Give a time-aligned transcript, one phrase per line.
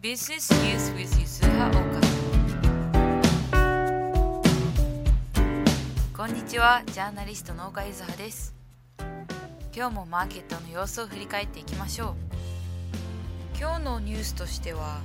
[0.00, 1.82] Business News with ゆずは岡
[6.16, 8.54] こんにちはジャーナリストの岡ゆずはです
[9.74, 12.14] 今日もマーケットの様子を振り返っていきましょう
[13.58, 15.00] 今日のニュースとしては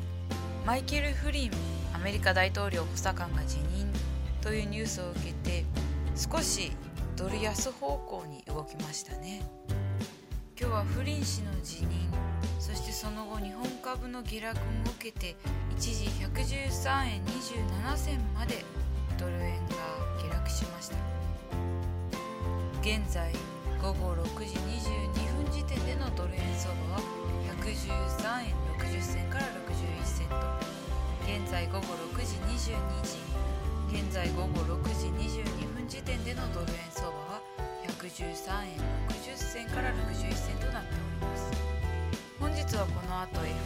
[0.64, 1.52] マイケル・フリン
[1.96, 3.92] アメリカ大統領補佐官が辞任
[4.42, 5.66] というニュースを受けて
[6.16, 6.72] 少し
[7.16, 9.42] ドル安方向に動きましたね
[10.60, 11.90] 今日はフリン氏の辞任
[12.60, 13.63] そしてその後日本
[13.94, 15.36] 株の下落も受けて
[15.78, 18.66] 一時113円27銭まで
[19.20, 19.76] ドル円が
[20.18, 20.98] 下落しました。
[22.82, 23.32] 現在
[23.80, 27.02] 午後6時22分時点でのドル円相場は
[27.62, 30.42] 113円60銭から61銭と。
[31.30, 32.74] 現在午後6時22
[33.06, 33.22] 時。
[33.94, 37.42] 現在午後6時22分時点でのドル円相場は
[38.02, 41.13] 113円60銭から61銭となっております。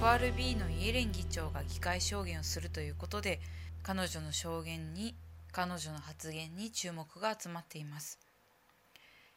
[0.08, 3.42] FRB のイエレン議長が議会証言をするということで
[3.84, 5.14] 彼女の証言に
[5.52, 8.18] 彼女の発言に注目が集まっています。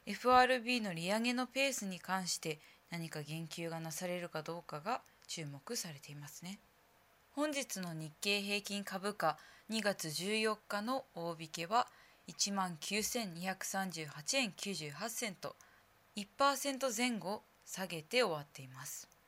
[0.07, 6.61] FRB の利上げのペースに関して何か言及がなされるかどうかが注目されていますね。
[7.33, 9.39] 本日の日経平均株価
[9.71, 11.89] 2月14日の大引けは
[12.29, 15.57] 1万9238円98セント
[16.15, 19.20] 1%前後下げて終わっています。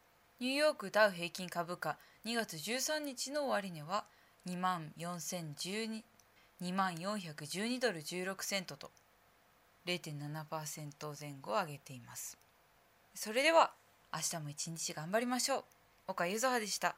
[0.42, 4.02] ニューヨークダウ平均株価2月13日の終値は
[4.44, 6.02] 2万4012
[6.60, 8.90] 2万412ドル16セントと
[9.86, 12.36] 0.7%前後上げています。
[13.14, 13.70] それでは
[14.12, 15.64] 明日も一日頑張りましょう。
[16.08, 16.96] 岡ゆずはでした。